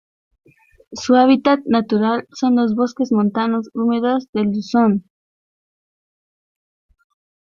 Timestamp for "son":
2.33-2.55